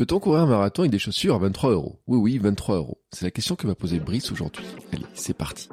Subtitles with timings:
[0.00, 3.02] Peut-on courir un marathon avec des chaussures à 23 euros Oui, oui, 23 euros.
[3.12, 4.64] C'est la question que m'a posée Brice aujourd'hui.
[4.94, 5.68] Allez, c'est parti.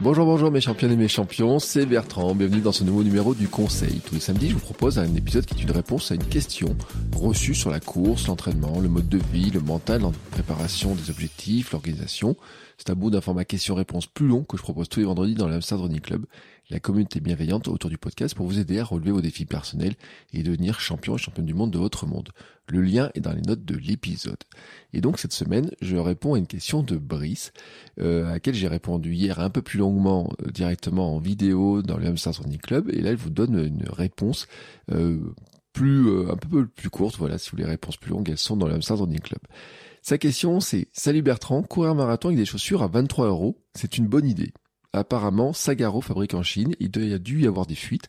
[0.00, 3.46] Bonjour, bonjour mes champions et mes champions, c'est Bertrand, bienvenue dans ce nouveau numéro du
[3.46, 4.00] Conseil.
[4.00, 6.76] Tous les samedis, je vous propose un épisode qui est une réponse à une question
[7.14, 11.70] reçue sur la course, l'entraînement, le mode de vie, le mental, la préparation des objectifs,
[11.70, 12.36] l'organisation.
[12.76, 15.46] C'est un bout d'un format question-réponse plus long que je propose tous les vendredis dans
[15.46, 16.26] l'Amsterdam Running Club,
[16.72, 19.94] la communauté bienveillante autour du podcast pour vous aider à relever vos défis personnels
[20.32, 22.30] et devenir champion et championne du monde de votre monde.
[22.66, 24.38] Le lien est dans les notes de l'épisode.
[24.94, 27.52] Et donc cette semaine, je réponds à une question de Brice,
[28.00, 31.98] euh, à laquelle j'ai répondu hier un peu plus longuement euh, directement en vidéo dans
[31.98, 32.88] le Running Club.
[32.90, 34.46] Et là, elle vous donne une réponse
[34.90, 35.20] euh,
[35.74, 37.18] plus un peu plus courte.
[37.18, 39.40] Voilà, si vous voulez réponses plus longues, elles sont dans le Running Club.
[40.00, 43.98] Sa question c'est Salut Bertrand, courir un marathon avec des chaussures à 23 euros, c'est
[43.98, 44.52] une bonne idée.
[44.92, 48.06] Apparemment, Sagaro fabrique en Chine, il a dû y avoir des fuites.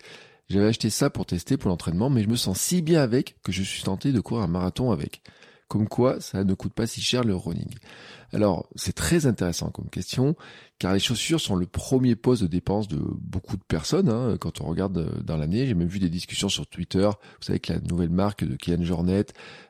[0.50, 3.52] J'avais acheté ça pour tester pour l'entraînement, mais je me sens si bien avec que
[3.52, 5.22] je suis tenté de courir un marathon avec.
[5.67, 7.73] Comme quoi, ça ne coûte pas si cher le running.
[8.33, 10.36] Alors, c'est très intéressant comme question,
[10.80, 14.09] car les chaussures sont le premier poste de dépense de beaucoup de personnes.
[14.09, 17.05] Hein, quand on regarde euh, dans l'année, j'ai même vu des discussions sur Twitter.
[17.05, 19.25] Vous savez que la nouvelle marque de Kylian Jornet,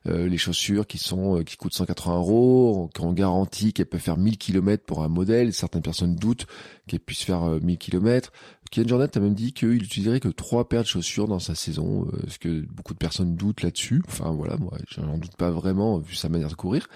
[0.07, 4.17] euh, les chaussures qui sont euh, qui coûtent 180 euros, qu'on garantit qu'elles peuvent faire
[4.17, 5.51] 1000 km pour un modèle.
[5.51, 6.47] Certaines personnes doutent
[6.87, 8.31] qu'elles puissent faire 1000 km.
[8.73, 12.07] Kylian Jornet a même dit qu'il utiliserait que trois paires de chaussures dans sa saison,
[12.23, 14.01] parce que beaucoup de personnes doutent là-dessus?
[14.07, 16.87] Enfin voilà, moi j'en doute pas vraiment vu sa manière de courir.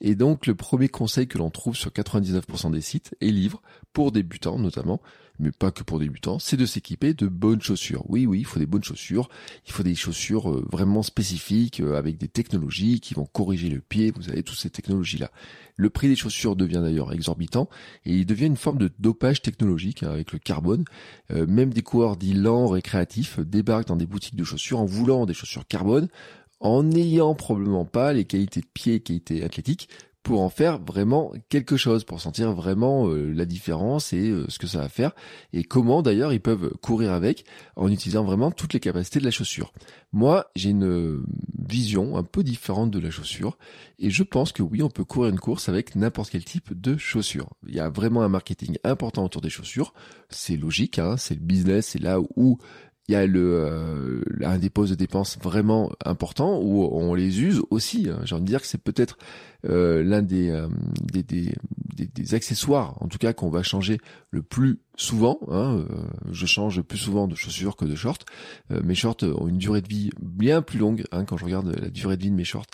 [0.00, 4.10] Et donc le premier conseil que l'on trouve sur 99% des sites et livres, pour
[4.10, 5.00] débutants notamment,
[5.40, 8.04] mais pas que pour débutants, c'est de s'équiper de bonnes chaussures.
[8.08, 9.28] Oui, oui, il faut des bonnes chaussures.
[9.66, 13.80] Il faut des chaussures euh, vraiment spécifiques, euh, avec des technologies qui vont corriger le
[13.80, 14.12] pied.
[14.14, 15.30] Vous avez toutes ces technologies-là.
[15.76, 17.68] Le prix des chaussures devient d'ailleurs exorbitant
[18.04, 20.84] et il devient une forme de dopage technologique hein, avec le carbone.
[21.30, 25.24] Euh, même des coureurs dits lents, récréatifs, débarquent dans des boutiques de chaussures en voulant
[25.24, 26.08] des chaussures carbone
[26.60, 29.88] en n'ayant probablement pas les qualités de pied et qualités athlétiques
[30.22, 34.58] pour en faire vraiment quelque chose, pour sentir vraiment euh, la différence et euh, ce
[34.58, 35.12] que ça va faire,
[35.52, 37.44] et comment d'ailleurs ils peuvent courir avec
[37.76, 39.72] en utilisant vraiment toutes les capacités de la chaussure.
[40.12, 41.24] Moi, j'ai une euh,
[41.66, 43.56] vision un peu différente de la chaussure,
[43.98, 46.96] et je pense que oui, on peut courir une course avec n'importe quel type de
[46.98, 47.50] chaussure.
[47.66, 49.94] Il y a vraiment un marketing important autour des chaussures,
[50.28, 52.58] c'est logique, hein, c'est le business, c'est là où
[53.10, 58.08] il y a euh, un dépôt de dépenses vraiment important où on les use aussi.
[58.08, 58.20] Hein.
[58.24, 59.18] J'ai envie de dire que c'est peut-être
[59.68, 60.68] euh, l'un euh,
[61.12, 61.52] des, des,
[61.96, 63.98] des, des, accessoires, en tout cas qu'on va changer
[64.30, 65.40] le plus souvent.
[65.48, 65.84] Hein.
[66.30, 68.24] Je change plus souvent de chaussures que de shorts.
[68.84, 71.02] mes shorts ont une durée de vie bien plus longue.
[71.10, 71.24] Hein.
[71.24, 72.66] Quand je regarde la durée de vie de mes shorts,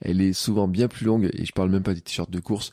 [0.00, 2.70] elle est souvent bien plus longue et je parle même pas des t-shirts de course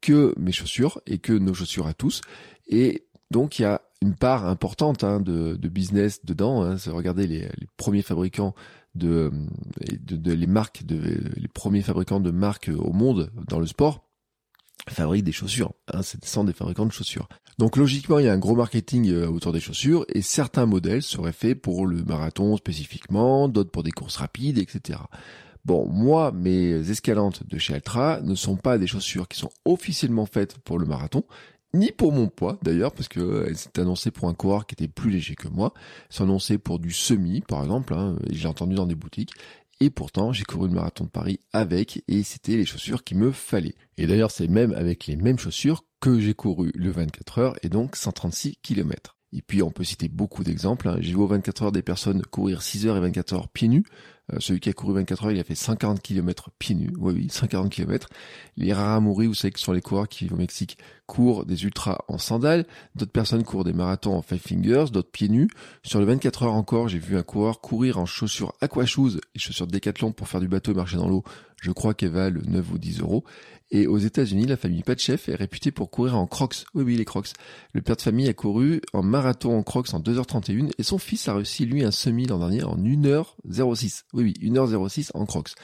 [0.00, 2.20] que mes chaussures et que nos chaussures à tous.
[2.66, 6.62] Et donc il y a une part importante hein, de, business dedans.
[6.62, 6.76] Hein.
[6.86, 8.54] Regardez les, premiers fabricants
[8.94, 9.32] de,
[9.80, 14.04] les marques, les premiers fabricants de marques au monde dans le sport
[14.88, 15.72] fabriquent des chaussures.
[15.92, 17.28] Hein, c'est des fabricants de chaussures.
[17.58, 21.02] Donc logiquement, il y a un gros marketing euh, autour des chaussures et certains modèles
[21.02, 24.98] seraient faits pour le marathon spécifiquement, d'autres pour des courses rapides, etc.
[25.64, 30.26] Bon, moi, mes escalantes de chez Altra ne sont pas des chaussures qui sont officiellement
[30.26, 31.24] faites pour le marathon
[31.74, 34.74] ni pour mon poids d'ailleurs, parce que euh, elle s'est annoncée pour un coureur qui
[34.74, 35.74] était plus léger que moi.
[36.18, 39.32] Annoncée pour du semi, par exemple, hein, j'ai entendu dans des boutiques.
[39.80, 43.32] Et pourtant, j'ai couru le marathon de Paris avec, et c'était les chaussures qui me
[43.32, 43.74] fallaient.
[43.98, 47.68] Et d'ailleurs, c'est même avec les mêmes chaussures que j'ai couru le 24 heures, et
[47.68, 49.16] donc 136 km.
[49.32, 50.88] Et puis, on peut citer beaucoup d'exemples.
[50.88, 50.98] Hein.
[51.00, 53.84] J'ai vu aux 24 heures des personnes courir 6 heures et 24 heures pieds nus.
[54.32, 56.92] Euh, celui qui a couru 24 heures, il a fait 140 km pieds nus.
[56.98, 58.08] Oui, oui, 140 km.
[58.56, 61.64] Les Raramuri, vous savez que ce sont les coureurs qui vivent au Mexique, courent des
[61.64, 62.66] ultras en sandales.
[62.94, 65.48] D'autres personnes courent des marathons en five fingers, d'autres pieds nus.
[65.82, 69.40] Sur le 24 heures encore, j'ai vu un coureur courir en chaussures aqua shoes, les
[69.40, 71.24] chaussures décathlon pour faire du bateau et marcher dans l'eau,
[71.60, 73.24] Je crois qu'elles valent 9 ou 10 euros.
[73.74, 76.64] Et aux États-Unis, la famille Patchef est réputée pour courir en crocs.
[76.74, 77.30] Oui, oui, les crocs.
[77.72, 81.26] Le père de famille a couru en marathon en crocs en 2h31 et son fils
[81.26, 84.04] a réussi, lui, un semi l'an dernier en 1h06.
[84.12, 85.54] Oui, oui, 1h06 en crocs.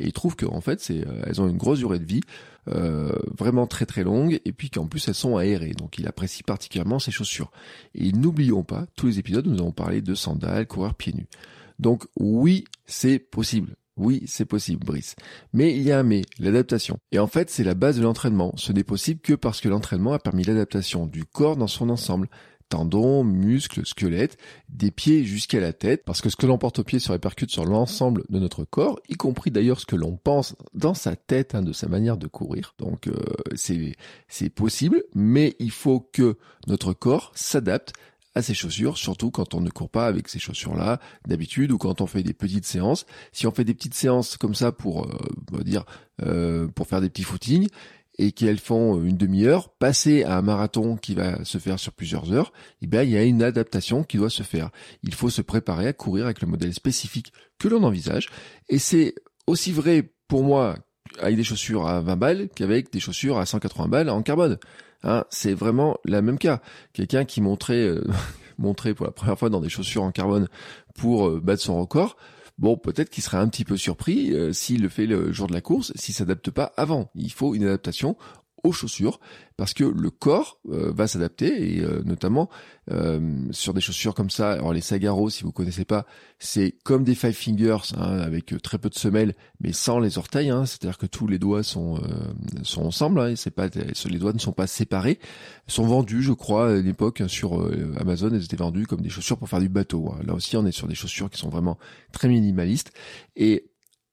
[0.00, 2.22] Et il trouve qu'en fait, c'est, euh, elles ont une grosse durée de vie,
[2.66, 5.74] euh, vraiment très très longue, et puis qu'en plus elles sont aérées.
[5.78, 7.52] Donc il apprécie particulièrement ces chaussures.
[7.94, 11.28] Et n'oublions pas, tous les épisodes, nous avons parlé de sandales, courir pieds nus.
[11.78, 13.76] Donc oui, c'est possible.
[14.00, 15.14] Oui, c'est possible, Brice.
[15.52, 16.98] Mais il y a un mais, l'adaptation.
[17.12, 18.54] Et en fait, c'est la base de l'entraînement.
[18.56, 22.30] Ce n'est possible que parce que l'entraînement a permis l'adaptation du corps dans son ensemble.
[22.70, 24.38] Tendons, muscles, squelettes,
[24.70, 27.50] des pieds jusqu'à la tête, parce que ce que l'on porte aux pieds se répercute
[27.50, 31.54] sur l'ensemble de notre corps, y compris d'ailleurs ce que l'on pense dans sa tête,
[31.54, 32.74] hein, de sa manière de courir.
[32.78, 33.12] Donc euh,
[33.54, 33.96] c'est
[34.28, 36.38] c'est possible, mais il faut que
[36.68, 37.92] notre corps s'adapte
[38.34, 42.00] à ses chaussures, surtout quand on ne court pas avec ces chaussures-là d'habitude ou quand
[42.00, 43.06] on fait des petites séances.
[43.32, 45.84] Si on fait des petites séances comme ça pour, euh, dire,
[46.22, 47.68] euh, pour faire des petits footings
[48.18, 52.32] et qu'elles font une demi-heure, passer à un marathon qui va se faire sur plusieurs
[52.32, 54.70] heures, eh bien, il y a une adaptation qui doit se faire.
[55.02, 58.28] Il faut se préparer à courir avec le modèle spécifique que l'on envisage.
[58.68, 59.14] Et c'est
[59.46, 60.76] aussi vrai pour moi
[61.18, 64.58] avec des chaussures à 20 balles qu'avec des chaussures à 180 balles en carbone.
[65.02, 66.60] Hein, c'est vraiment la même cas.
[66.92, 68.04] Quelqu'un qui montrait, euh,
[68.58, 70.48] montrait pour la première fois dans des chaussures en carbone
[70.94, 72.16] pour euh, battre son record,
[72.58, 75.52] bon, peut-être qu'il serait un petit peu surpris euh, s'il le fait le jour de
[75.52, 77.10] la course, s'il s'adapte pas avant.
[77.14, 78.16] Il faut une adaptation
[78.62, 79.20] aux chaussures
[79.56, 82.48] parce que le corps euh, va s'adapter et euh, notamment
[82.90, 84.52] euh, sur des chaussures comme ça.
[84.52, 86.06] Alors les Sagaro, si vous connaissez pas,
[86.38, 90.48] c'est comme des Five Fingers hein, avec très peu de semelles, mais sans les orteils.
[90.48, 92.00] Hein, C'est-à-dire que tous les doigts sont
[92.62, 93.20] sont ensemble.
[93.20, 95.18] Hein, c'est pas les doigts ne sont pas séparés.
[95.68, 97.62] Ils sont vendus, je crois, à l'époque sur
[97.98, 98.30] Amazon.
[98.32, 100.10] Elles étaient vendues comme des chaussures pour faire du bateau.
[100.12, 100.22] Hein.
[100.26, 101.78] Là aussi, on est sur des chaussures qui sont vraiment
[102.12, 102.92] très minimalistes
[103.36, 103.69] et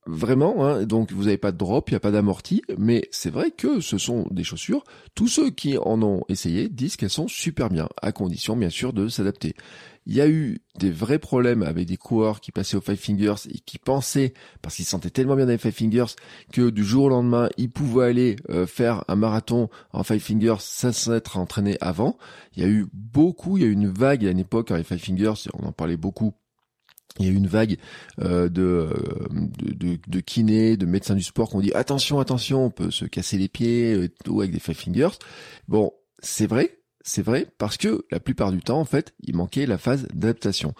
[0.10, 3.30] Vraiment, hein, donc vous n'avez pas de drop, il n'y a pas d'amorti, mais c'est
[3.30, 4.86] vrai que ce sont des chaussures.
[5.16, 8.94] Tous ceux qui en ont essayé disent qu'elles sont super bien, à condition bien sûr
[8.94, 9.54] de s'adapter.
[10.06, 13.50] Il y a eu des vrais problèmes avec des coureurs qui passaient aux Five Fingers
[13.54, 16.16] et qui pensaient, parce qu'ils sentaient tellement bien dans les Five Fingers,
[16.54, 20.62] que du jour au lendemain, ils pouvaient aller euh, faire un marathon en Five Fingers
[20.62, 22.18] sans s'être entraîné avant.
[22.56, 24.88] Il y a eu beaucoup, il y a eu une vague à une époque avec
[24.88, 26.34] Five Fingers, on en parlait beaucoup
[27.20, 27.78] il y a eu une vague
[28.22, 28.90] euh, de,
[29.62, 33.06] de, de, kinés, de médecins du sport qui ont dit attention, attention, on peut se
[33.06, 35.18] casser les pieds euh, tout avec des five fingers.
[35.68, 39.66] Bon, c'est vrai, c'est vrai, parce que la plupart du temps, en fait, il manquait
[39.66, 40.74] la phase d'adaptation.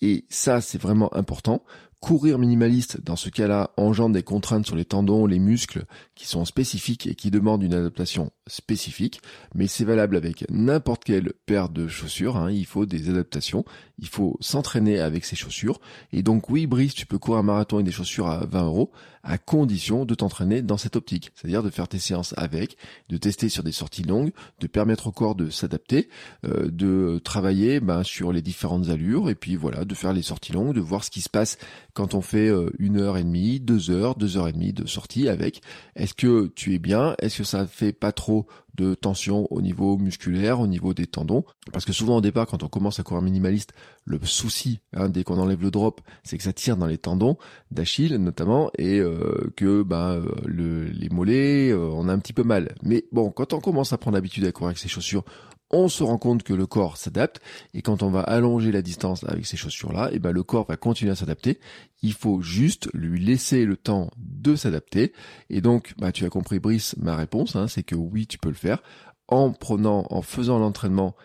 [0.00, 1.64] Et ça, c'est vraiment important.
[2.00, 5.84] Courir minimaliste, dans ce cas-là, engendre des contraintes sur les tendons, les muscles,
[6.16, 9.20] qui sont spécifiques et qui demandent une adaptation spécifique,
[9.54, 12.50] mais c'est valable avec n'importe quelle paire de chaussures, hein.
[12.50, 13.64] il faut des adaptations,
[14.02, 15.80] il faut s'entraîner avec ces chaussures,
[16.12, 18.92] et donc oui, Brice, tu peux courir un marathon avec des chaussures à 20 euros,
[19.22, 22.76] à condition de t'entraîner dans cette optique, c'est-à-dire de faire tes séances avec,
[23.08, 26.08] de tester sur des sorties longues, de permettre au corps de s'adapter,
[26.44, 30.52] euh, de travailler ben, sur les différentes allures, et puis voilà, de faire les sorties
[30.52, 31.56] longues, de voir ce qui se passe
[31.94, 34.86] quand on fait euh, une heure et demie, deux heures, deux heures et demie de
[34.86, 35.62] sortie avec,
[35.94, 39.98] est-ce que tu es bien, est-ce que ça fait pas trop de tension au niveau
[39.98, 41.44] musculaire, au niveau des tendons.
[41.72, 43.72] Parce que souvent au départ, quand on commence à courir minimaliste,
[44.04, 47.36] le souci, hein, dès qu'on enlève le drop, c'est que ça tire dans les tendons
[47.70, 52.42] d'Achille notamment, et euh, que bah, le, les mollets, euh, on a un petit peu
[52.42, 52.74] mal.
[52.82, 55.24] Mais bon, quand on commence à prendre l'habitude à courir avec ses chaussures,
[55.72, 57.40] on se rend compte que le corps s'adapte
[57.74, 60.66] et quand on va allonger la distance avec ces chaussures-là, et eh ben le corps
[60.66, 61.58] va continuer à s'adapter.
[62.02, 65.12] Il faut juste lui laisser le temps de s'adapter.
[65.50, 68.48] Et donc, bah, tu as compris, Brice, ma réponse, hein, c'est que oui, tu peux
[68.48, 68.82] le faire
[69.28, 71.16] en prenant, en faisant l'entraînement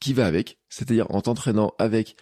[0.00, 2.16] qui va avec, c'est-à-dire en t'entraînant avec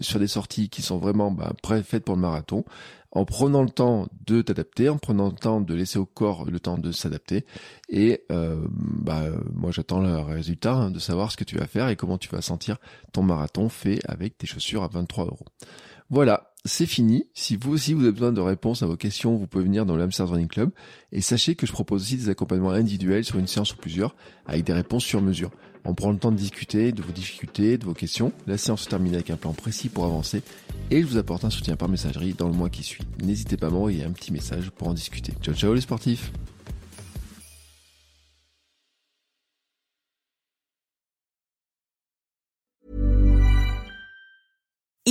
[0.00, 1.52] sur des sorties qui sont vraiment bah,
[1.82, 2.64] faites pour le marathon,
[3.10, 6.60] en prenant le temps de t'adapter, en prenant le temps de laisser au corps le
[6.60, 7.46] temps de s'adapter.
[7.88, 11.88] Et euh, bah, moi j'attends le résultat hein, de savoir ce que tu vas faire
[11.88, 12.76] et comment tu vas sentir
[13.12, 15.46] ton marathon fait avec tes chaussures à 23 euros.
[16.08, 17.26] Voilà, c'est fini.
[17.34, 19.96] Si vous aussi vous avez besoin de réponses à vos questions, vous pouvez venir dans
[19.96, 20.70] l'Amsterdam Running Club.
[21.12, 24.14] Et sachez que je propose aussi des accompagnements individuels sur une séance ou plusieurs,
[24.46, 25.50] avec des réponses sur mesure.
[25.84, 28.32] On prend le temps de discuter de vos difficultés, de vos questions.
[28.48, 30.42] La séance se termine avec un plan précis pour avancer
[30.90, 33.04] et je vous apporte un soutien par messagerie dans le mois qui suit.
[33.22, 35.32] N'hésitez pas à m'envoyer un petit message pour en discuter.
[35.42, 36.32] Ciao ciao les sportifs